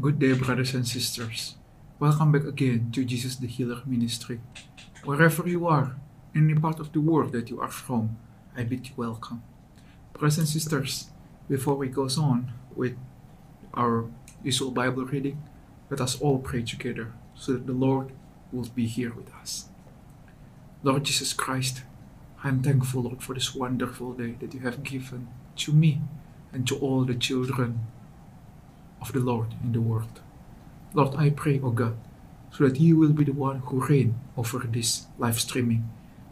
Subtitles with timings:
[0.00, 1.56] Good day, brothers and sisters.
[1.98, 4.38] Welcome back again to Jesus the Healer Ministry.
[5.02, 5.96] Wherever you are,
[6.32, 8.16] in any part of the world that you are from,
[8.56, 9.42] I bid you welcome.
[10.12, 11.10] Brothers and sisters,
[11.48, 12.96] before we go on with
[13.74, 14.08] our
[14.44, 15.42] usual Bible reading,
[15.90, 18.12] let us all pray together so that the Lord
[18.52, 19.68] will be here with us.
[20.84, 21.82] Lord Jesus Christ,
[22.44, 25.26] I am thankful, Lord, for this wonderful day that you have given
[25.56, 26.02] to me
[26.52, 27.80] and to all the children
[29.00, 30.20] of the Lord in the world.
[30.94, 31.96] Lord, I pray, O God,
[32.50, 35.88] so that you will be the one who reign over this live streaming.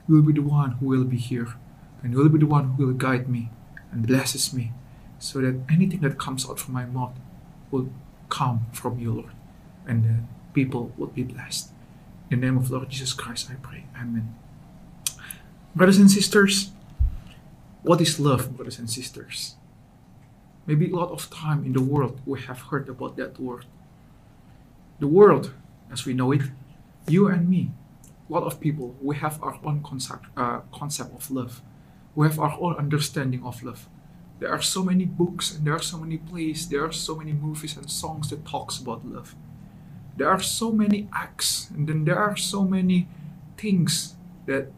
[0.08, 1.54] You will be the one who will be here,
[2.02, 3.50] and you will be the one who will guide me
[3.92, 4.72] and blesses me,
[5.18, 7.16] so that anything that comes out from my mouth
[7.70, 7.90] will
[8.28, 9.32] come from you, Lord,
[9.86, 10.16] and the
[10.52, 11.70] people will be blessed.
[12.30, 13.86] In the name of Lord Jesus Christ, I pray.
[13.96, 14.34] Amen.
[15.74, 16.72] Brothers and sisters,
[17.82, 19.56] what is love, brothers and sisters?
[20.66, 23.66] Maybe a lot of time in the world we have heard about that word.
[24.98, 25.52] The world,
[25.92, 26.42] as we know it,
[27.06, 27.70] you and me,
[28.28, 31.62] a lot of people, we have our own concept, uh, concept of love.
[32.14, 33.88] We have our own understanding of love.
[34.38, 37.32] There are so many books and there are so many plays, there are so many
[37.32, 39.34] movies and songs that talks about love.
[40.16, 43.08] There are so many acts and then there are so many
[43.56, 44.72] things that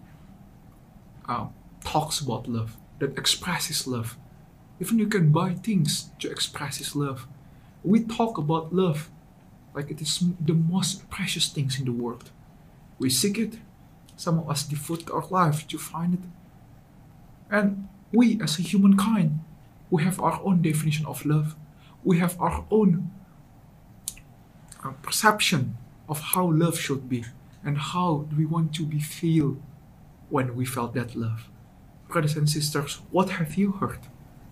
[1.28, 1.46] uh,
[1.84, 4.16] talks about love, that expresses love.
[4.80, 7.26] Even you can buy things to express His love.
[7.82, 9.10] We talk about love
[9.74, 12.30] like it is the most precious things in the world.
[12.98, 13.58] We seek it.
[14.16, 16.20] Some of us devote our life to find it.
[17.50, 19.40] And we, as a humankind,
[19.90, 21.54] we have our own definition of love.
[22.04, 23.10] We have our own
[24.84, 25.76] uh, perception
[26.08, 27.24] of how love should be
[27.64, 29.56] and how do we want to be feel
[30.30, 31.48] when we felt that love.
[32.08, 34.00] Brothers and sisters, what have you heard?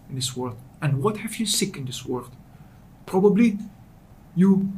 [0.09, 0.57] In this world?
[0.81, 2.31] And what have you seek in this world?
[3.07, 3.59] Probably
[4.35, 4.73] you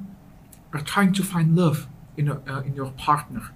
[0.72, 3.50] are trying to find love in, a, uh, in your partner.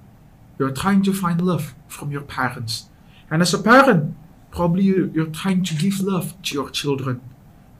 [0.58, 2.88] You're trying to find love from your parents.
[3.30, 4.14] And as a parent,
[4.50, 7.20] probably you're trying to give love to your children.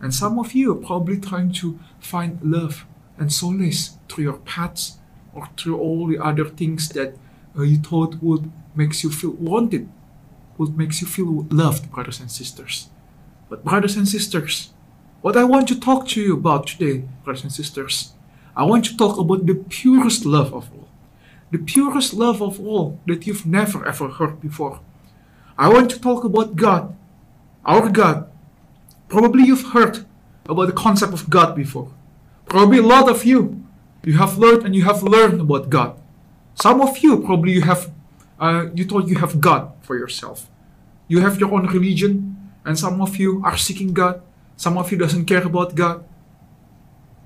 [0.01, 2.87] And some of you are probably trying to find love
[3.19, 4.99] and solace through your pets
[5.33, 7.17] or through all the other things that
[7.57, 9.89] uh, you thought would makes you feel wanted,
[10.59, 12.89] would makes you feel loved, brothers and sisters.
[13.53, 14.71] But, brothers and sisters,
[15.21, 18.15] what I want to talk to you about today, brothers and sisters,
[18.57, 20.89] I want to talk about the purest love of all.
[21.51, 24.81] The purest love of all that you've never ever heard before.
[25.59, 26.97] I want to talk about God,
[27.67, 28.31] our God.
[29.09, 30.07] Probably you've heard
[30.49, 31.93] about the concept of God before.
[32.47, 33.63] Probably a lot of you,
[34.03, 36.01] you have learned and you have learned about God.
[36.55, 37.93] Some of you probably you have,
[38.41, 40.49] uh, you thought you have God for yourself.
[41.07, 42.32] You have your own religion,
[42.65, 44.23] and some of you are seeking God.
[44.57, 46.05] Some of you doesn't care about God.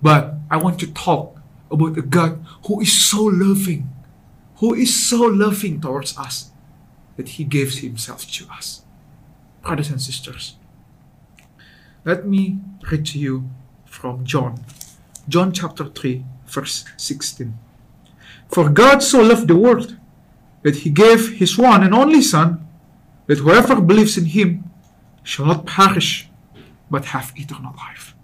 [0.03, 1.39] But I want to talk
[1.71, 3.89] about a God who is so loving,
[4.57, 6.51] who is so loving towards us
[7.17, 8.83] that he gives himself to us.
[9.63, 10.57] Brothers and sisters,
[12.05, 12.59] let me
[12.91, 13.51] read to you
[13.85, 14.65] from John.
[15.29, 17.59] John chapter 3, verse 16.
[18.49, 19.97] For God so loved the world
[20.63, 22.67] that he gave his one and only Son,
[23.27, 24.71] that whoever believes in him
[25.27, 26.29] shall not perish,
[26.89, 28.15] but have eternal life.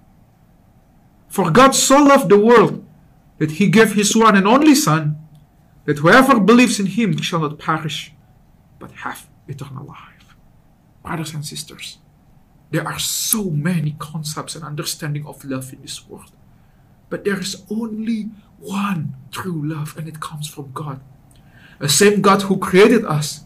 [1.28, 2.86] For God so loved the world
[3.38, 5.18] that he gave his one and only Son,
[5.84, 8.12] that whoever believes in him shall not perish,
[8.78, 10.36] but have eternal life.
[11.02, 11.98] Brothers and sisters,
[12.70, 16.30] there are so many concepts and understanding of love in this world.
[17.10, 18.30] But there is only
[18.60, 21.00] one true love, and it comes from God.
[21.80, 23.44] The same God who created us,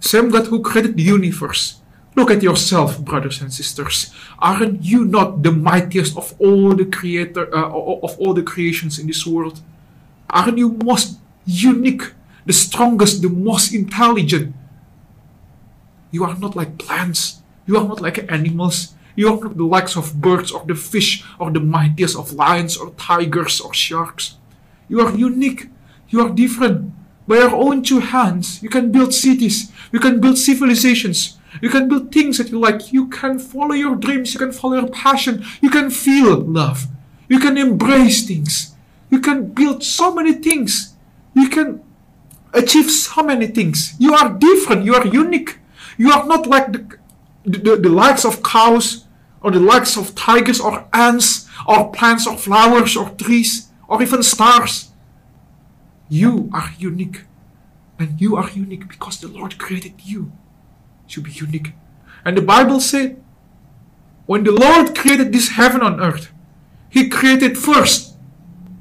[0.00, 1.79] same God who created the universe,
[2.16, 4.12] Look at yourself, brothers and sisters.
[4.38, 9.06] Aren't you not the mightiest of all the creator uh, of all the creations in
[9.06, 9.60] this world?
[10.28, 12.02] Aren't you most unique,
[12.46, 14.54] the strongest, the most intelligent?
[16.10, 17.42] You are not like plants.
[17.66, 18.94] You are not like animals.
[19.14, 22.76] You are not the likes of birds or the fish or the mightiest of lions
[22.76, 24.36] or tigers or sharks.
[24.88, 25.68] You are unique.
[26.08, 26.92] You are different.
[27.28, 29.70] By your own two hands, you can build cities.
[29.92, 31.38] You can build civilizations.
[31.60, 32.92] You can build things that you like.
[32.92, 34.32] You can follow your dreams.
[34.32, 35.44] You can follow your passion.
[35.60, 36.86] You can feel love.
[37.28, 38.74] You can embrace things.
[39.10, 40.94] You can build so many things.
[41.34, 41.82] You can
[42.52, 43.94] achieve so many things.
[43.98, 44.84] You are different.
[44.84, 45.58] You are unique.
[45.98, 46.98] You are not like the,
[47.44, 49.04] the, the likes of cows
[49.42, 54.22] or the likes of tigers or ants or plants or flowers or trees or even
[54.22, 54.90] stars.
[56.08, 57.24] You are unique.
[57.98, 60.32] And you are unique because the Lord created you
[61.10, 61.72] to be unique.
[62.24, 63.22] And the Bible said,
[64.26, 66.30] when the Lord created this heaven on earth,
[66.88, 68.16] He created first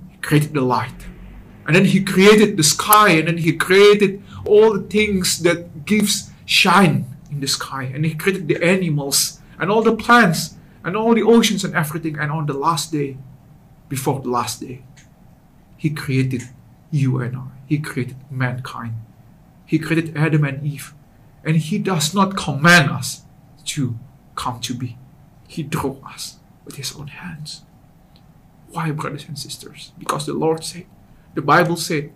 [0.09, 1.09] He created the light.
[1.69, 6.31] And then he created the sky, and then he created all the things that gives
[6.45, 7.83] shine in the sky.
[7.93, 12.17] And he created the animals and all the plants and all the oceans and everything.
[12.17, 13.17] And on the last day,
[13.87, 14.81] before the last day,
[15.77, 16.49] he created
[16.89, 17.47] you and I.
[17.67, 18.95] He created mankind.
[19.67, 20.95] He created Adam and Eve.
[21.43, 23.23] And he does not command us
[23.65, 23.97] to
[24.35, 24.97] come to be.
[25.47, 27.63] He drew us with his own hands.
[28.71, 29.91] Why, brothers and sisters?
[29.97, 30.85] Because the Lord said,
[31.33, 32.11] the Bible said,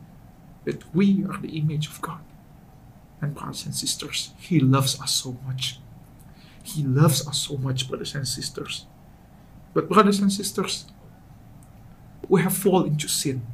[0.66, 2.20] that we are the image of God.
[3.22, 5.80] And brothers and sisters, He loves us so much.
[6.62, 8.86] He loves us so much, brothers and sisters.
[9.74, 10.86] But, brothers and sisters,
[12.30, 13.46] we have fallen into sin.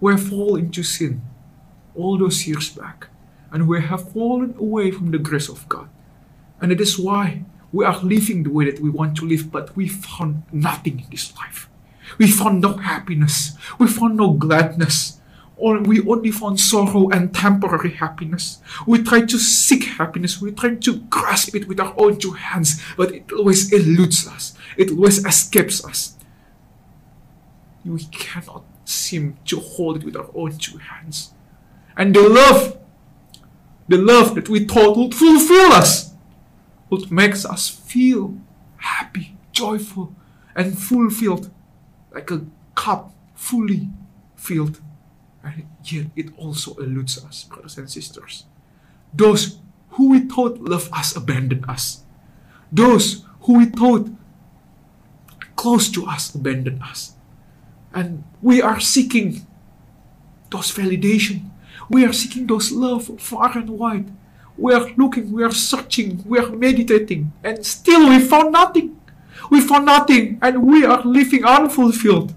[0.00, 1.22] We have fallen into sin
[1.94, 3.08] all those years back.
[3.52, 5.88] And we have fallen away from the grace of God.
[6.60, 9.76] And it is why we are living the way that we want to live, but
[9.76, 11.68] we found nothing in this life.
[12.18, 13.56] We found no happiness.
[13.78, 15.20] We found no gladness.
[15.56, 18.60] Or we only found sorrow and temporary happiness.
[18.86, 20.40] We try to seek happiness.
[20.40, 24.56] We try to grasp it with our own two hands, but it always eludes us.
[24.76, 26.16] It always escapes us.
[27.84, 31.32] We cannot seem to hold it with our own two hands.
[31.96, 32.78] And the love,
[33.88, 36.12] the love that we thought would fulfill us,
[36.90, 38.36] would makes us feel
[38.76, 40.14] happy, joyful,
[40.54, 41.50] and fulfilled
[42.12, 42.44] like a
[42.74, 43.88] cup fully
[44.36, 44.80] filled.
[45.42, 48.44] And yet it also eludes us, brothers and sisters.
[49.12, 49.58] Those
[49.90, 52.02] who we thought love us abandon us.
[52.70, 54.08] Those who we thought
[55.56, 57.14] close to us abandon us.
[57.92, 59.46] And we are seeking
[60.50, 61.50] those validation.
[61.88, 64.12] We are seeking those love far and wide.
[64.56, 69.00] We are looking, we are searching, we are meditating, and still we found nothing.
[69.50, 72.34] We found nothing and we are living unfulfilled.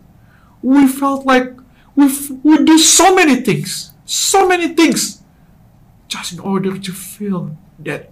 [0.62, 1.54] We felt like
[1.96, 2.08] we
[2.44, 5.24] we do so many things, so many things,
[6.08, 8.12] just in order to feel that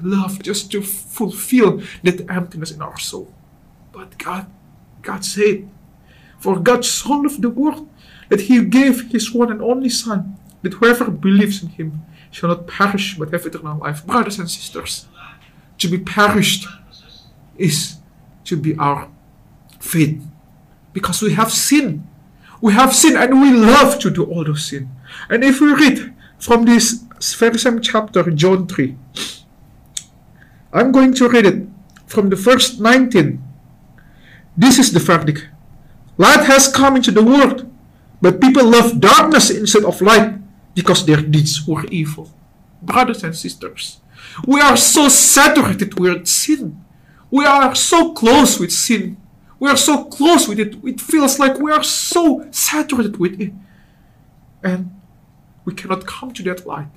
[0.00, 3.32] love, just to fulfill that emptiness in our soul.
[3.92, 4.46] But God,
[5.02, 5.68] God said,
[6.38, 7.88] For God so loved the world
[8.28, 12.66] that He gave His one and only Son, that whoever believes in Him shall not
[12.66, 14.04] perish but have eternal life.
[14.04, 15.06] Brothers and sisters,
[15.78, 16.66] to be perished
[17.56, 17.98] is
[18.44, 19.08] to be our
[19.78, 20.22] faith.
[20.92, 22.06] Because we have sin.
[22.60, 24.88] We have sin and we love to do all those sin.
[25.28, 27.04] And if we read from this
[27.38, 28.96] very same chapter, John 3,
[30.72, 31.68] I'm going to read it
[32.06, 33.42] from the verse 19.
[34.56, 35.48] This is the verdict.
[36.16, 37.70] Light has come into the world,
[38.22, 40.34] but people love darkness instead of light
[40.74, 42.30] because their deeds were evil.
[42.82, 44.00] Brothers and sisters,
[44.46, 46.84] we are so saturated with sin
[47.34, 49.16] we are so close with sin.
[49.58, 50.76] We are so close with it.
[50.84, 53.52] It feels like we are so saturated with it.
[54.62, 55.00] And
[55.64, 56.92] we cannot come to that light.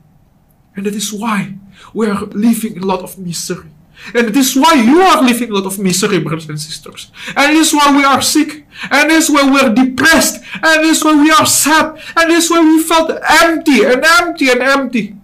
[0.75, 1.55] And that is why
[1.91, 3.71] we are living a lot of misery.
[4.13, 7.11] And it is why you are living a lot of misery, brothers and sisters.
[7.35, 8.65] And it is why we are sick.
[8.91, 10.43] And it is why we are depressed.
[10.53, 11.99] And it is why we are sad.
[12.15, 13.11] And it is why we felt
[13.41, 15.15] empty and empty and empty.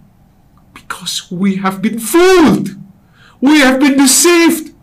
[0.74, 2.70] Because we have been fooled.
[3.40, 4.74] We have been deceived.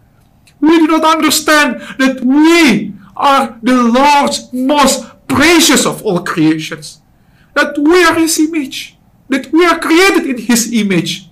[0.60, 7.02] We do not understand that we are the Lord's most precious of all creations.
[7.54, 8.98] That we are His image.
[9.30, 11.28] That we are created in His image.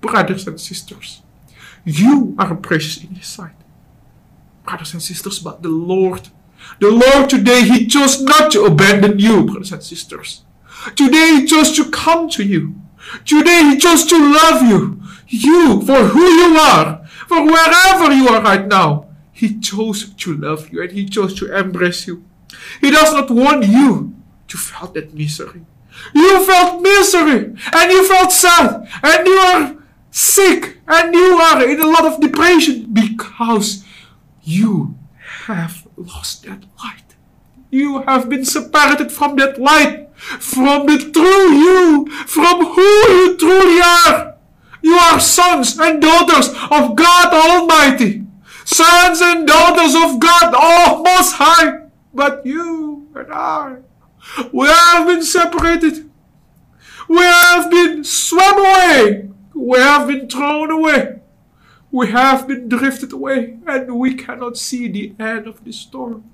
[0.00, 1.22] Brothers and sisters,
[1.84, 3.54] you are precious in His sight.
[4.64, 6.28] Brothers and sisters, but the Lord,
[6.80, 10.42] the Lord today, He chose not to abandon you, brothers and sisters.
[10.96, 12.74] Today He chose to come to you.
[13.24, 15.00] Today He chose to love you.
[15.28, 20.70] You for who you are for wherever you are right now, He chose to love
[20.70, 22.24] you and He chose to embrace you.
[22.80, 24.14] He does not want you
[24.48, 25.64] to feel that misery.
[26.14, 29.76] You felt misery and you felt sad and you are
[30.14, 33.84] sick and you are in a lot of depression because
[34.44, 34.94] you
[35.46, 37.16] have lost that light.
[37.70, 43.80] You have been separated from that light, from the true you, from who you truly
[43.82, 44.36] are.
[44.82, 48.24] You are sons and daughters of God Almighty,
[48.64, 51.88] sons and daughters of God all Most High.
[52.12, 53.78] But you and I,
[54.52, 56.08] we have been separated.
[57.08, 59.33] We have been swept away.
[59.54, 61.20] We have been thrown away.
[61.90, 66.24] We have been drifted away, and we cannot see the end of the storm.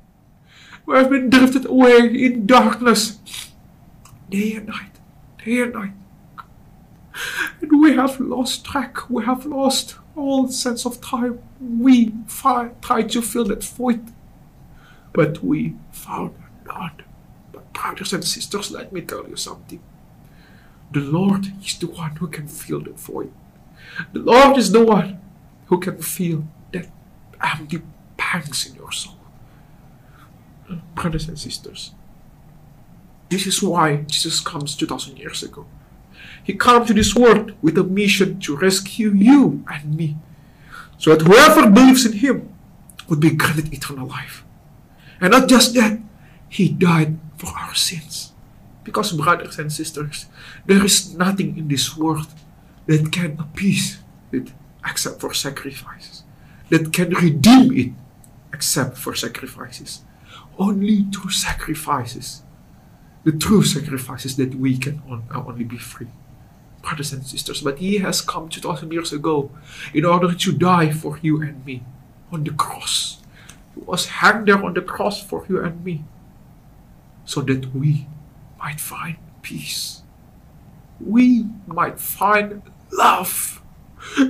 [0.86, 3.18] We have been drifted away in darkness,
[4.30, 4.98] day and night,
[5.44, 5.92] day and night.
[7.60, 11.40] And we have lost track, we have lost all sense of time.
[11.60, 14.12] We tried to fill that void,
[15.12, 16.34] but we found
[16.66, 17.02] none.
[17.52, 19.82] But, brothers and sisters, let me tell you something.
[20.92, 23.32] The Lord is the one who can fill the void.
[24.12, 25.20] The Lord is the one
[25.66, 26.88] who can feel that
[27.42, 27.82] empty
[28.16, 29.16] pangs in your soul.
[30.94, 31.92] Brothers and sisters,
[33.28, 35.66] this is why Jesus comes 2000 years ago.
[36.42, 40.16] He came to this world with a mission to rescue you and me,
[40.98, 42.52] so that whoever believes in Him
[43.08, 44.44] would be granted eternal life.
[45.20, 45.98] And not just that,
[46.48, 48.29] He died for our sins.
[48.84, 50.26] Because, brothers and sisters,
[50.66, 52.26] there is nothing in this world
[52.86, 53.98] that can appease
[54.32, 54.52] it
[54.84, 56.24] except for sacrifices,
[56.70, 57.92] that can redeem it
[58.52, 60.02] except for sacrifices.
[60.58, 62.42] Only through sacrifices,
[63.24, 66.08] the true sacrifices, that we can uh, only be free.
[66.82, 69.50] Brothers and sisters, but He has come 2000 years ago
[69.92, 71.82] in order to die for you and me
[72.32, 73.18] on the cross.
[73.74, 76.04] He was hanged there on the cross for you and me
[77.24, 78.06] so that we
[78.60, 80.02] might find peace.
[81.00, 82.62] We might find
[82.92, 83.62] love.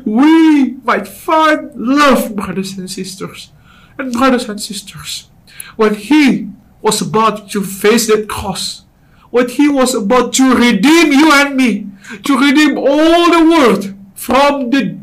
[0.04, 3.52] We might find love, brothers and sisters.
[3.98, 5.30] And brothers and sisters,
[5.76, 8.84] when he was about to face that cross,
[9.30, 11.86] when he was about to redeem you and me,
[12.24, 14.98] to redeem all the world from the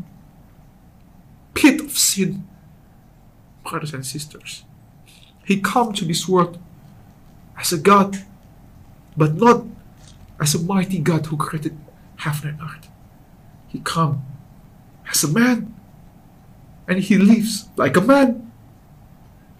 [1.54, 2.46] pit of sin,
[3.64, 4.64] brothers and sisters,
[5.44, 6.58] he come to this world
[7.58, 8.18] as a God
[9.18, 9.66] but not
[10.40, 11.76] as a mighty God who created
[12.16, 12.88] heaven and earth.
[13.66, 14.24] He come
[15.10, 15.74] as a man,
[16.86, 18.50] and he lives like a man.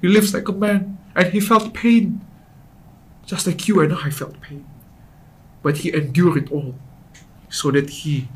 [0.01, 2.25] He lives like a man, and he felt pain,
[3.27, 4.65] just like you and I felt pain.
[5.61, 6.77] But he endured it all,
[7.49, 8.29] so that he,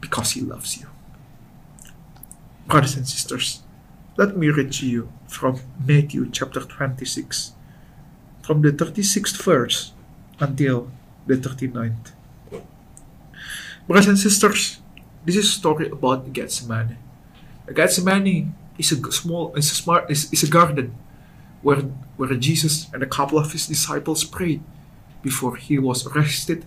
[0.00, 0.86] because he loves you.
[2.66, 3.62] Brothers and sisters,
[4.16, 7.52] let me read to you from Matthew chapter 26
[8.46, 9.92] from the 36th verse
[10.38, 10.88] until
[11.26, 12.12] the 39th.
[13.88, 14.78] Brothers and sisters,
[15.24, 16.96] this is a story about Gethsemane.
[17.74, 20.94] Gethsemane is a small, is a smart, is, is a garden
[21.62, 21.82] where
[22.16, 24.62] where Jesus and a couple of his disciples prayed
[25.22, 26.64] before he was arrested,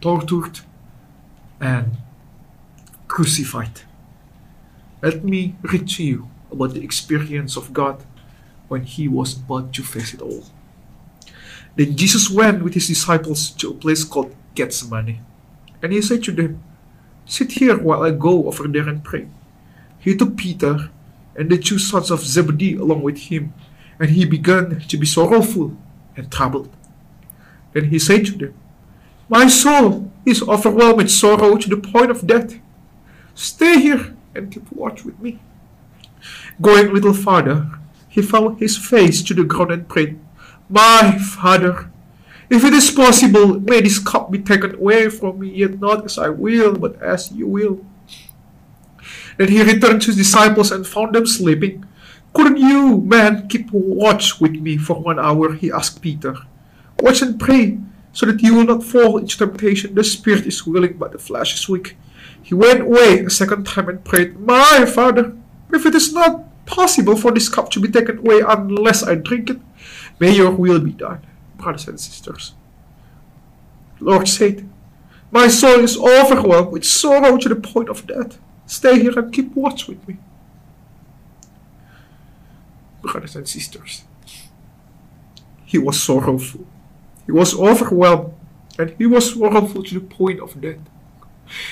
[0.00, 0.60] tortured,
[1.60, 1.96] and
[3.06, 3.82] crucified.
[5.00, 8.04] Let me read to you about the experience of God
[8.66, 10.44] when he was about to face it all.
[11.76, 15.24] Then Jesus went with his disciples to a place called Gethsemane.
[15.82, 16.62] And he said to them,
[17.26, 19.28] Sit here while I go over there and pray.
[19.98, 20.90] He took Peter
[21.36, 23.54] and the two sons of Zebedee along with him,
[23.98, 25.76] and he began to be sorrowful
[26.16, 26.74] and troubled.
[27.72, 28.54] Then he said to them,
[29.28, 32.58] My soul is overwhelmed with sorrow to the point of death.
[33.34, 35.38] Stay here and keep watch with me.
[36.60, 37.70] Going a little farther,
[38.08, 40.18] he fell his face to the ground and prayed,
[40.70, 41.90] my Father,
[42.48, 46.18] if it is possible, may this cup be taken away from me, yet not as
[46.18, 47.84] I will, but as you will.
[49.36, 51.86] Then he returned to his disciples and found them sleeping.
[52.32, 55.54] Couldn't you, man, keep watch with me for one hour?
[55.54, 56.36] He asked Peter.
[57.00, 57.78] Watch and pray,
[58.12, 59.94] so that you will not fall into temptation.
[59.94, 61.96] The spirit is willing, but the flesh is weak.
[62.42, 65.36] He went away a second time and prayed, My Father,
[65.72, 69.50] if it is not possible for this cup to be taken away unless I drink
[69.50, 69.60] it,
[70.20, 72.52] May your will be done, brothers and sisters.
[73.98, 74.68] Lord said,
[75.30, 78.38] My soul is overwhelmed with sorrow to the point of death.
[78.66, 80.18] Stay here and keep watch with me.
[83.02, 84.04] Brothers and sisters,
[85.64, 86.66] he was sorrowful.
[87.24, 88.34] He was overwhelmed
[88.78, 90.80] and he was sorrowful to the point of death.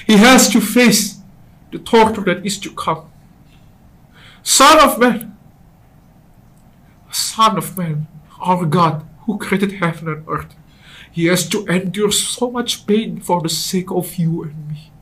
[0.07, 1.19] He has to face
[1.71, 3.11] the torture that is to come.
[4.43, 5.37] Son of man,
[7.11, 8.07] Son of man,
[8.41, 10.55] our God, who created heaven and earth,
[11.11, 14.93] He has to endure so much pain for the sake of you and me.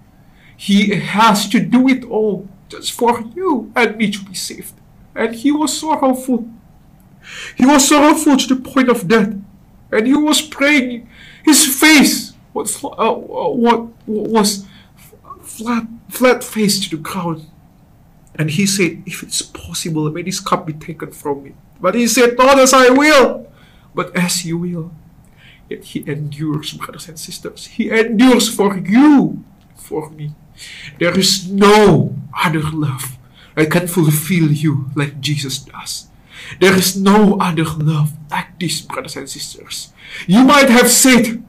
[0.57, 4.75] He has to do it all just for you and me to be saved.
[5.15, 6.49] And He was sorrowful.
[7.57, 9.35] He was sorrowful to the point of death.
[9.93, 11.09] And He was praying.
[11.45, 14.67] His face was, uh, what, was
[15.43, 17.47] flat, flat face to the ground.
[18.35, 21.55] And he said, If it's possible, may this cup be taken from me.
[21.81, 23.47] But he said, Not as I will,
[23.95, 24.93] but as you will.
[25.69, 27.67] Yet he endures, brothers and sisters.
[27.67, 30.35] He endures for you, for me.
[30.99, 33.19] There is no other love
[33.57, 36.09] that can fulfill you like Jesus does.
[36.61, 39.93] There is no other love like this, brothers and sisters.
[40.27, 41.43] You might have said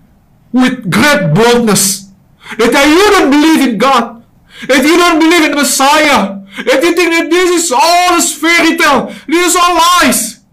[0.51, 2.11] with great boldness
[2.57, 4.23] that you don't believe in God,
[4.67, 8.77] that you don't believe in Messiah, that you think that this is all a fairy
[8.77, 10.45] tale, this is all lies.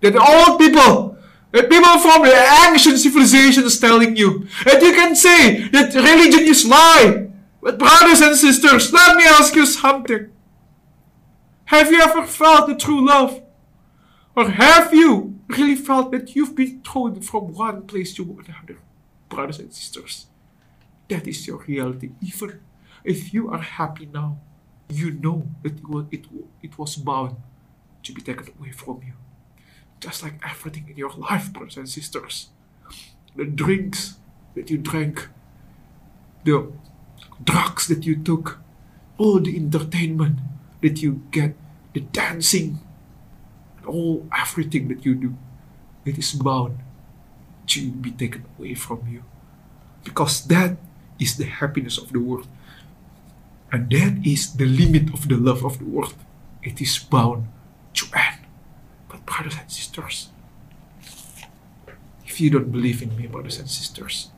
[0.00, 1.12] That all people
[1.52, 2.34] that people from the
[2.66, 7.28] ancient civilizations telling you that you can say that religion is lie.
[7.60, 10.32] But brothers and sisters, let me ask you something.
[11.66, 13.42] Have you ever felt the true love?
[14.34, 18.80] Or have you really felt that you've been thrown from one place to another?
[19.28, 20.26] Brothers and sisters,
[21.08, 22.12] that is your reality.
[22.22, 22.60] Even
[23.04, 24.38] if you are happy now,
[24.88, 25.78] you know that
[26.10, 26.26] it,
[26.62, 27.36] it was bound
[28.02, 29.14] to be taken away from you.
[30.00, 32.48] Just like everything in your life, brothers and sisters.
[33.36, 34.18] The drinks
[34.54, 35.28] that you drank,
[36.44, 36.72] the
[37.42, 38.58] drugs that you took,
[39.18, 40.38] all the entertainment
[40.82, 41.54] that you get,
[41.94, 42.80] the dancing,
[43.86, 45.36] all everything that you do,
[46.04, 46.78] it is bound
[47.68, 49.22] to be taken away from you.
[50.04, 50.76] Because that
[51.18, 52.48] is the happiness of the world.
[53.72, 56.14] And that is the limit of the love of the world.
[56.62, 57.48] It is bound
[57.94, 58.40] to end.
[59.08, 60.28] But, brothers and sisters,
[62.26, 64.30] if you don't believe in me, brothers and sisters,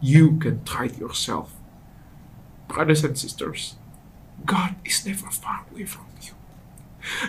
[0.00, 1.54] you can try it yourself.
[2.68, 3.76] Brothers and sisters,
[4.44, 6.32] God is never far away from you.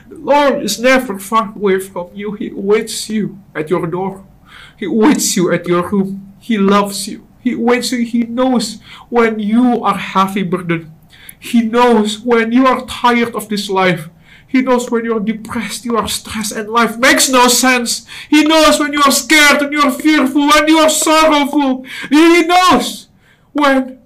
[0.08, 2.34] The Lord is never far away from you.
[2.34, 4.26] He waits you at your door.
[4.78, 6.34] He waits you at your room.
[6.40, 7.28] He loves you.
[7.42, 8.06] He waits you.
[8.06, 10.93] He knows when you are heavy burdened.
[11.44, 14.08] He knows when you are tired of this life.
[14.48, 18.08] He knows when you are depressed, you are stressed, and life makes no sense.
[18.30, 21.86] He knows when you are scared and you are fearful, when you are sorrowful.
[22.10, 23.10] He knows
[23.52, 24.00] when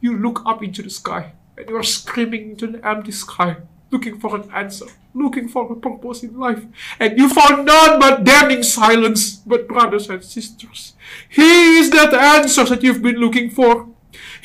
[0.00, 3.56] you look up into the sky and you are screaming into the empty sky,
[3.90, 6.62] looking for an answer, looking for a purpose in life,
[7.00, 9.42] and you found none but damning silence.
[9.44, 10.94] But, brothers and sisters,
[11.28, 13.88] He is that answer that you've been looking for.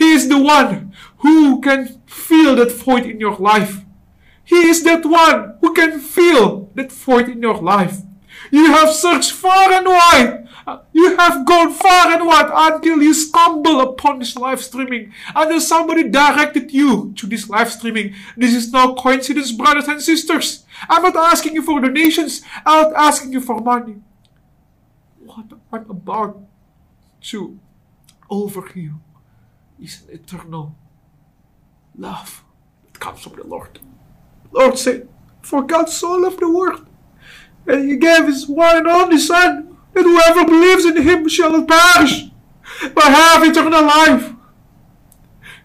[0.01, 3.85] He is the one who can fill that void in your life.
[4.43, 7.97] He is that one who can fill that void in your life.
[8.49, 10.47] You have searched far and wide.
[10.91, 15.13] You have gone far and wide until you stumble upon this live streaming.
[15.35, 18.15] Until somebody directed you to this live streaming.
[18.35, 20.65] This is no coincidence, brothers and sisters.
[20.89, 22.41] I'm not asking you for donations.
[22.65, 23.97] I'm not asking you for money.
[25.19, 26.41] What I'm about
[27.29, 27.59] to
[28.31, 28.99] offer you
[29.81, 30.75] is an eternal
[31.97, 32.43] love
[32.85, 33.79] that comes from the Lord.
[34.51, 35.09] Lord said,
[35.41, 36.85] For God so loved the world,
[37.67, 41.67] and he gave his one and only Son, that whoever believes in him shall not
[41.67, 42.29] perish,
[42.93, 44.33] but have eternal life.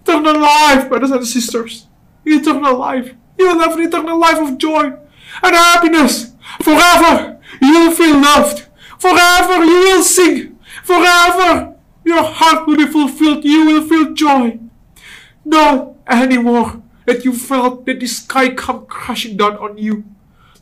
[0.02, 1.87] Eternal life, brothers and sisters.
[2.24, 3.14] Eternal life.
[3.38, 4.92] You will have an eternal life of joy
[5.42, 6.33] and happiness.
[6.62, 8.66] Forever you will feel loved.
[8.98, 10.59] Forever you will sing.
[10.83, 11.75] Forever
[12.07, 13.45] your heart will be fulfilled.
[13.45, 14.61] You will feel joy.
[15.45, 20.05] Not anymore that you felt that the sky come crashing down on you.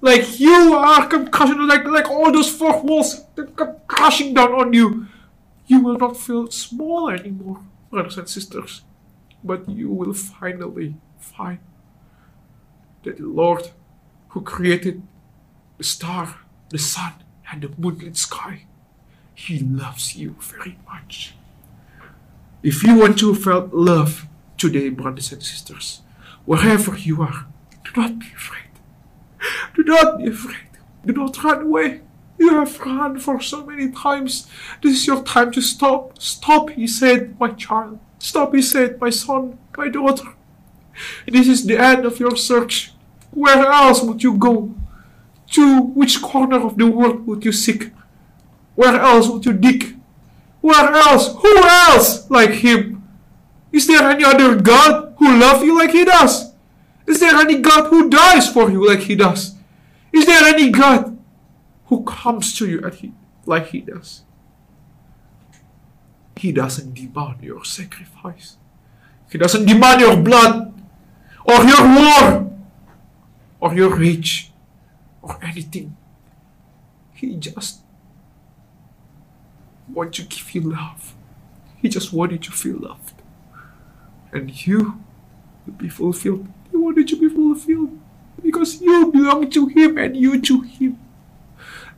[0.01, 4.53] Like you are come crashing like like all those four walls that come crashing down
[4.53, 5.07] on you.
[5.67, 8.83] You will not feel small anymore, brothers and sisters.
[9.43, 11.59] But you will finally find
[13.03, 13.71] that the Lord
[14.29, 15.03] who created
[15.77, 16.39] the star,
[16.71, 17.13] the sun,
[17.51, 18.65] and the moonlit sky
[19.47, 21.35] he loves you very much.
[22.63, 24.27] If you want to feel love
[24.57, 26.01] today, brothers and sisters,
[26.47, 27.47] wherever you are,
[27.85, 28.63] do not be afraid.
[29.75, 30.71] Do not be afraid.
[31.05, 32.01] Do not run away.
[32.39, 34.49] You have run for so many times.
[34.83, 36.19] This is your time to stop.
[36.19, 37.99] Stop, he said, my child.
[38.19, 40.33] Stop, he said, my son, my daughter.
[41.27, 42.93] This is the end of your search.
[43.31, 44.75] Where else would you go?
[45.51, 47.91] To which corner of the world would you seek?
[48.75, 49.97] Where else would you dig?
[50.61, 51.35] Where else?
[51.37, 53.03] Who else like him?
[53.73, 56.53] Is there any other God who loves you like he does?
[57.07, 59.55] Is there any God who dies for you like he does?
[60.13, 61.19] Is there any God
[61.87, 63.13] who comes to you he,
[63.47, 64.23] like he does?
[66.37, 68.57] He doesn't demand your sacrifice.
[69.31, 70.73] He doesn't demand your blood
[71.45, 72.53] or your war
[73.61, 74.53] or your rage
[75.23, 75.97] or anything.
[77.13, 77.84] He just
[79.89, 81.15] want to give you love.
[81.77, 83.23] He just wanted to feel loved.
[84.33, 85.03] And you
[85.67, 86.49] will be fulfilled.
[86.71, 87.99] He wanted to be fulfilled
[88.43, 90.99] because you belong to Him and you to Him.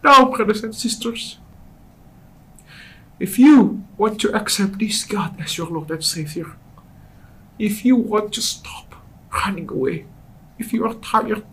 [0.03, 1.39] Now, brothers and sisters,
[3.19, 6.57] if you want to accept this God as your Lord and Savior,
[7.59, 8.95] if you want to stop
[9.33, 10.05] running away,
[10.59, 11.45] if you are tired,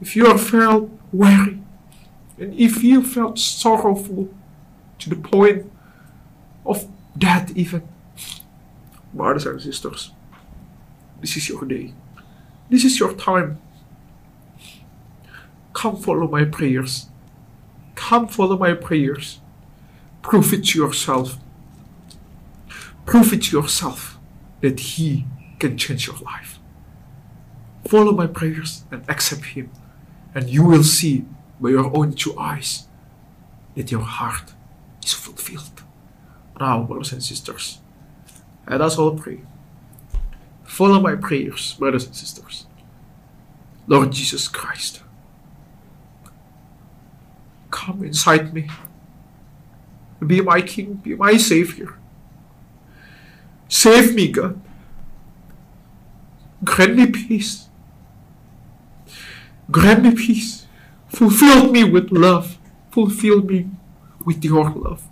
[0.00, 1.60] if you are felt weary,
[2.38, 4.28] and if you felt sorrowful,
[4.98, 5.70] to the point
[6.64, 7.86] of death even.
[9.12, 10.12] Brothers and sisters,
[11.20, 11.94] this is your day.
[12.68, 13.60] This is your time.
[15.72, 17.06] Come follow my prayers.
[17.94, 19.40] Come follow my prayers.
[20.22, 21.38] Prove it to yourself.
[23.06, 24.18] Prove it to yourself
[24.60, 25.24] that He
[25.58, 26.58] can change your life.
[27.86, 29.70] Follow my prayers and accept Him,
[30.34, 31.24] and you will see
[31.60, 32.86] by your own two eyes
[33.74, 34.52] that your heart
[35.08, 35.82] is fulfilled.
[36.60, 37.78] Now, brothers and sisters,
[38.68, 39.40] let us all pray.
[40.64, 42.66] Follow my prayers, brothers and sisters.
[43.86, 45.02] Lord Jesus Christ,
[47.70, 48.68] come inside me.
[50.24, 51.94] Be my King, be my Savior.
[53.68, 54.60] Save me, God.
[56.64, 57.68] Grant me peace.
[59.70, 60.66] Grant me peace.
[61.08, 62.58] Fulfill me with love.
[62.90, 63.70] Fulfill me
[64.28, 65.08] with your love.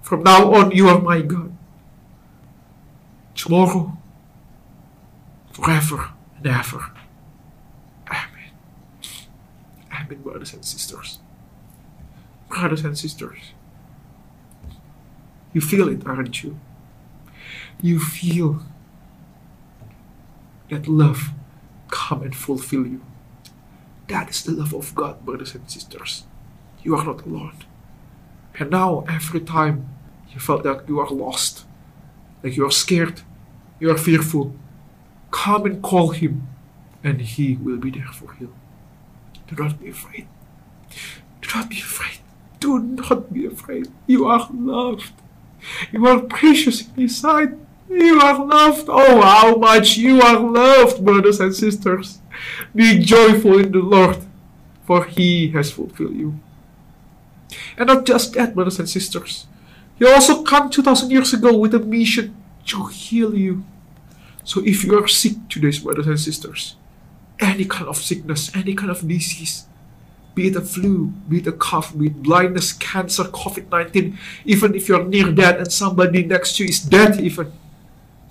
[0.00, 1.52] From now on, you are my God.
[3.34, 3.98] Tomorrow,
[5.50, 6.92] forever and ever.
[8.08, 8.52] Amen.
[9.92, 11.18] Amen, brothers and sisters.
[12.48, 13.40] Brothers and sisters,
[15.52, 16.60] you feel it, aren't you?
[17.82, 18.62] You feel
[20.68, 21.30] that love
[21.88, 23.02] come and fulfill you.
[24.06, 26.24] That is the love of God, brothers and sisters.
[26.84, 27.64] You are not alone.
[28.60, 29.88] And now, every time
[30.34, 31.64] you felt that you are lost,
[32.42, 33.22] like you are scared,
[33.80, 34.54] you are fearful,
[35.30, 36.46] come and call Him,
[37.02, 38.52] and He will be there for you.
[39.48, 40.28] Do not be afraid.
[41.40, 42.18] Do not be afraid.
[42.60, 43.88] Do not be afraid.
[44.06, 45.14] You are loved.
[45.90, 47.54] You are precious in His sight.
[47.88, 48.88] You are loved.
[48.90, 52.18] Oh, how much you are loved, brothers and sisters.
[52.74, 54.18] Be joyful in the Lord,
[54.84, 56.38] for He has fulfilled you.
[57.80, 59.46] And not just that, brothers and sisters.
[59.98, 63.64] He also came 2000 years ago with a mission to heal you.
[64.44, 66.76] So if you are sick today, brothers and sisters,
[67.40, 69.64] any kind of sickness, any kind of disease,
[70.34, 74.74] be it a flu, be it a cough, be it blindness, cancer, COVID 19, even
[74.74, 77.50] if you're near death and somebody next to you is dead, even.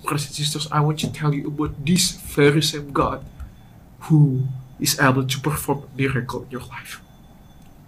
[0.04, 3.24] Brothers and sisters, I want to tell you about this very same God
[4.06, 4.46] who
[4.78, 7.02] is able to perform a miracle in your life.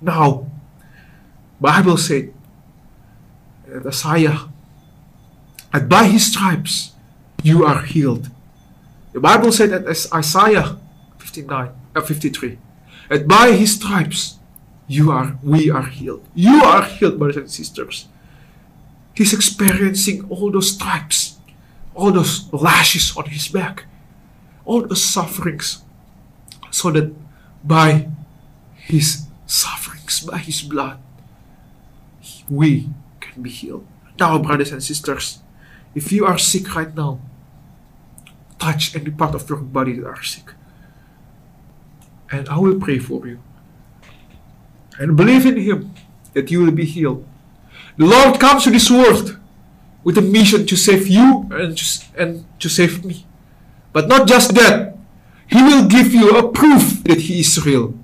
[0.00, 0.50] Now,
[1.62, 2.34] Bible said
[3.68, 4.50] that Isaiah,
[5.72, 6.90] and by his stripes
[7.42, 8.30] you are healed.
[9.12, 10.76] The Bible said that as Isaiah
[11.18, 12.58] 59, uh, 53,
[13.10, 14.38] that by his stripes
[14.88, 16.26] you are we are healed.
[16.34, 18.08] You are healed, brothers and sisters.
[19.14, 21.38] He's experiencing all those stripes,
[21.94, 23.84] all those lashes on his back,
[24.64, 25.84] all those sufferings,
[26.72, 27.14] so that
[27.62, 28.08] by
[28.74, 30.98] his sufferings, by his blood,
[32.52, 33.86] we can be healed.
[34.18, 35.40] Now, brothers and sisters,
[35.94, 37.20] if you are sick right now,
[38.58, 40.52] touch any part of your body that are sick.
[42.30, 43.40] And I will pray for you.
[44.98, 45.94] And believe in Him
[46.34, 47.26] that you will be healed.
[47.96, 49.38] The Lord comes to this world
[50.04, 51.84] with a mission to save you and to,
[52.16, 53.26] and to save me.
[53.92, 54.96] But not just that,
[55.46, 57.94] He will give you a proof that He is real.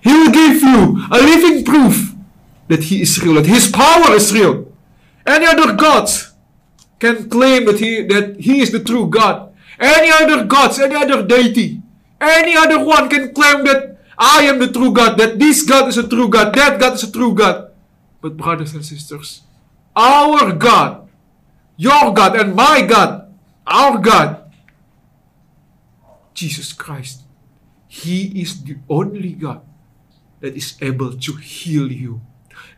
[0.00, 2.14] He will give you a living proof
[2.68, 4.72] that He is real, that His power is real.
[5.26, 6.32] Any other gods
[6.98, 9.52] can claim that He that He is the true God.
[9.78, 11.82] Any other gods, any other deity,
[12.20, 15.96] any other one can claim that I am the true God, that this God is
[15.96, 17.70] a true God, that God is a true God.
[18.20, 19.42] But brothers and sisters,
[19.94, 21.08] our God,
[21.76, 23.32] your God and my God,
[23.64, 24.50] our God,
[26.34, 27.22] Jesus Christ,
[27.86, 29.62] He is the only God
[30.40, 32.20] that is able to heal you.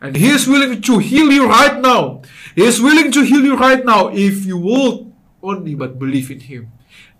[0.01, 2.21] And He is willing to heal you right now.
[2.55, 6.39] He is willing to heal you right now if you will only but believe in
[6.41, 6.71] Him.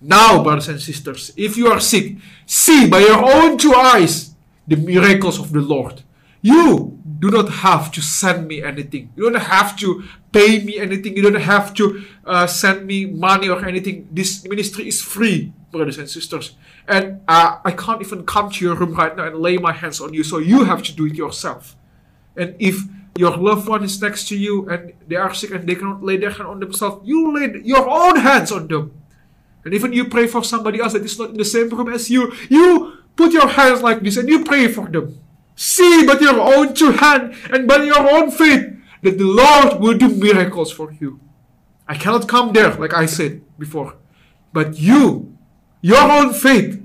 [0.01, 2.17] Now, brothers and sisters, if you are sick,
[2.47, 4.33] see by your own two eyes
[4.67, 6.01] the miracles of the Lord.
[6.41, 9.13] You do not have to send me anything.
[9.15, 11.15] You don't have to pay me anything.
[11.15, 14.07] You don't have to uh, send me money or anything.
[14.11, 16.55] This ministry is free, brothers and sisters.
[16.87, 20.01] And uh, I can't even come to your room right now and lay my hands
[20.01, 20.23] on you.
[20.23, 21.75] So you have to do it yourself.
[22.35, 22.83] And if
[23.17, 26.17] your loved one is next to you and they are sick and they cannot lay
[26.17, 28.93] their hand on themselves, you lay your own hands on them.
[29.63, 32.09] And even you pray for somebody else that is not in the same room as
[32.09, 35.19] you, you put your hands like this and you pray for them.
[35.55, 39.97] See by your own two hands and by your own faith that the Lord will
[39.97, 41.19] do miracles for you.
[41.87, 43.95] I cannot come there, like I said before.
[44.53, 45.37] But you,
[45.81, 46.81] your own faith,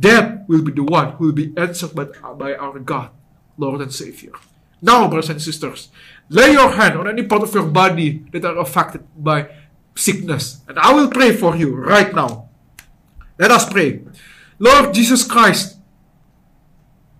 [0.00, 2.04] that will be the one who will be answered by,
[2.34, 3.10] by our God,
[3.58, 4.32] Lord and Savior.
[4.84, 5.88] Now, brothers and sisters,
[6.28, 9.48] lay your hand on any part of your body that are affected by
[9.96, 10.60] sickness.
[10.68, 12.52] And I will pray for you right now.
[13.38, 14.04] Let us pray.
[14.58, 15.80] Lord Jesus Christ,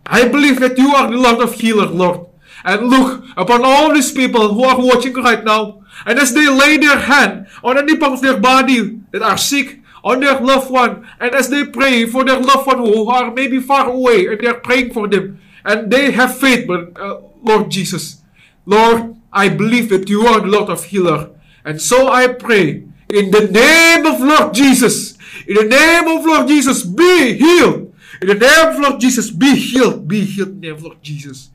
[0.04, 2.28] I believe that you are the Lord of healer, Lord.
[2.64, 5.84] and look upon all these people who are watching right now.
[6.06, 9.80] And as they lay their hand on any part of their body that are sick,
[10.02, 13.60] on their loved one, and as they pray for their loved one who are maybe
[13.60, 17.70] far away, and they are praying for them, and they have faith, but uh, Lord
[17.70, 18.22] Jesus,
[18.66, 21.30] Lord, I believe that you are the Lord of healer,
[21.64, 26.48] and so I pray in the name of Lord Jesus, in the name of Lord
[26.48, 27.92] Jesus, be healed.
[28.22, 30.06] In the name of Lord Jesus, be healed.
[30.08, 31.50] Be healed in the name of Lord Jesus.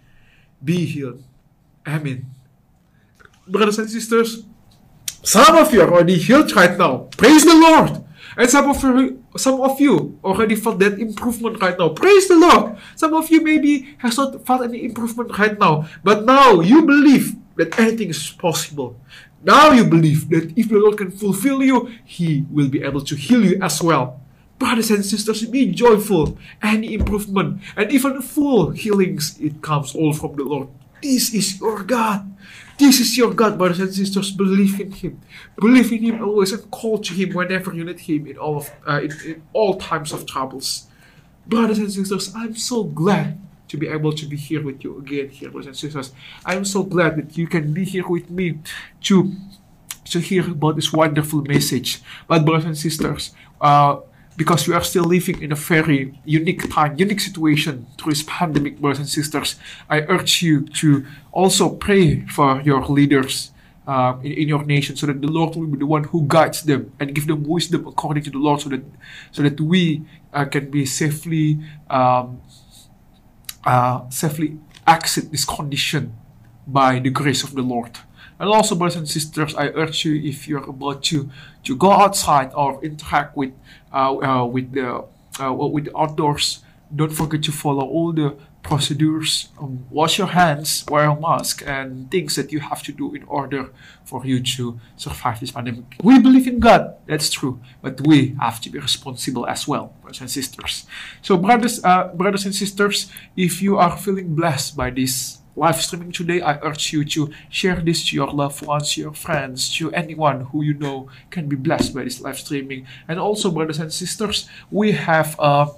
[0.63, 1.24] Be healed.
[1.88, 2.26] Amen.
[3.48, 4.43] Brothers and sisters,
[5.24, 7.08] some of you are already healed right now.
[7.17, 8.04] Praise the Lord.
[8.39, 11.89] And some of you, some of you already felt that improvement right now.
[11.89, 12.80] Praise the Lord.
[12.95, 17.36] Some of you maybe has not felt any improvement right now, but now you believe
[17.60, 18.95] that anything is possible.
[19.43, 23.15] Now you believe that if the Lord can fulfill you, He will be able to
[23.19, 24.23] heal you as well.
[24.58, 26.38] Brothers and sisters, be joyful.
[26.63, 30.69] Any improvement and even full healings, it comes all from the Lord.
[31.04, 32.23] This is your God.
[32.80, 34.32] This is your God, brothers and sisters.
[34.32, 35.20] Believe in Him.
[35.60, 38.72] Believe in Him always and call to Him whenever you need Him in all of
[38.88, 40.88] uh, in, in all times of troubles.
[41.46, 43.38] Brothers and sisters, I'm so glad
[43.68, 46.13] to be able to be here with you again, here, brothers and sisters.
[46.46, 48.60] I'm so glad that you can be here with me
[49.02, 49.34] to
[50.06, 52.02] to hear about this wonderful message.
[52.30, 53.98] But brothers and sisters, uh,
[54.39, 58.80] because we are still living in a very unique time, unique situation through this pandemic,
[58.80, 59.58] brothers and sisters,
[59.89, 63.52] I urge you to also pray for your leaders.
[63.88, 66.62] Uh, in, in your nation, so that the Lord will be the one who guides
[66.62, 68.84] them and give them wisdom according to the Lord, so that
[69.32, 71.58] so that we uh, can be safely
[71.89, 72.39] um,
[73.65, 76.13] uh, safely exit this condition
[76.67, 77.97] by the grace of the Lord.
[78.39, 81.30] And also, brothers and sisters, I urge you if you're about to
[81.63, 83.52] to go outside or interact with
[83.93, 85.04] uh, uh, with the
[85.39, 86.63] uh, with the outdoors,
[86.95, 89.49] don't forget to follow all the procedures.
[89.60, 93.23] Um, wash your hands, wear a mask, and things that you have to do in
[93.23, 93.71] order
[94.04, 95.95] for you to survive this pandemic.
[96.04, 100.21] We believe in God, that's true, but we have to be responsible as well, brothers
[100.21, 100.86] and sisters.
[101.21, 106.12] So, brothers, uh, brothers and sisters, if you are feeling blessed by this live streaming
[106.12, 110.41] today, I urge you to share this to your loved ones, your friends, to anyone
[110.45, 112.85] who you know can be blessed by this live streaming.
[113.07, 115.69] And also, brothers and sisters, we have a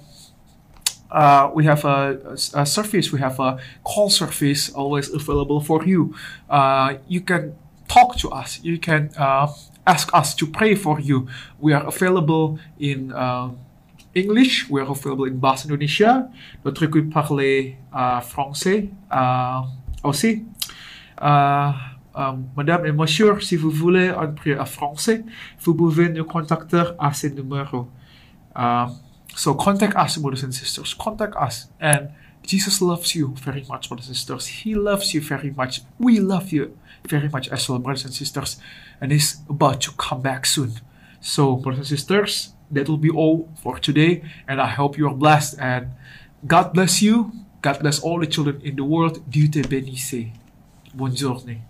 [1.11, 6.15] uh, we have a, a, service, we have a call service always available for you.
[6.49, 7.53] Uh, you can
[7.89, 9.51] talk to us, you can uh,
[9.85, 11.27] ask us to pray for you.
[11.59, 13.51] We are available in uh,
[14.13, 16.27] English, we are available in Bahasa Indonesia.
[16.65, 19.61] Notre équipe parle uh, français uh,
[20.03, 20.43] aussi.
[21.21, 21.71] Uh,
[22.13, 25.23] um, Madame et Monsieur, si vous voulez prix en français,
[25.61, 27.87] vous pouvez nous contacter à ce numéro.
[28.53, 28.87] Uh,
[29.33, 30.93] so contact us, brothers and sisters.
[30.93, 31.69] Contact us.
[31.79, 32.09] And
[32.43, 34.47] Jesus loves you very much, brothers and sisters.
[34.47, 35.81] He loves you very much.
[35.99, 36.75] We love you
[37.07, 38.57] very much as well, brothers and sisters.
[38.99, 40.73] And He's about to come back soon.
[41.21, 44.23] So, brothers and sisters, that will be all for today.
[44.47, 45.59] And I hope you are blessed.
[45.59, 45.87] And
[46.45, 47.31] God bless you.
[47.61, 49.21] God bless all the children in the world.
[49.29, 50.31] Dieu te bénisse.
[50.93, 51.61] Bonne journée.